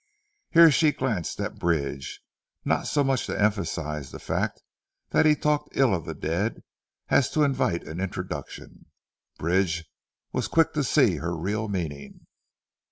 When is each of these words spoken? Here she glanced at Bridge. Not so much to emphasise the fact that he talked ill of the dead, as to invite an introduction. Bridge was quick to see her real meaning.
Here 0.49 0.71
she 0.71 0.91
glanced 0.93 1.39
at 1.39 1.59
Bridge. 1.59 2.21
Not 2.65 2.87
so 2.87 3.03
much 3.03 3.27
to 3.27 3.39
emphasise 3.39 4.09
the 4.09 4.17
fact 4.17 4.63
that 5.11 5.27
he 5.27 5.35
talked 5.35 5.77
ill 5.77 5.93
of 5.93 6.05
the 6.05 6.15
dead, 6.15 6.63
as 7.09 7.29
to 7.33 7.43
invite 7.43 7.83
an 7.83 7.99
introduction. 7.99 8.87
Bridge 9.37 9.85
was 10.33 10.47
quick 10.47 10.73
to 10.73 10.83
see 10.83 11.17
her 11.17 11.37
real 11.37 11.67
meaning. 11.67 12.25